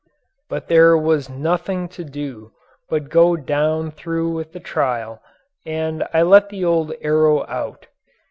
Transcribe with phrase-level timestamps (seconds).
[0.49, 2.53] But there was nothing to do
[2.89, 3.37] but go
[3.91, 5.21] through with the trial,
[5.63, 7.85] and I let the old "Arrow" out.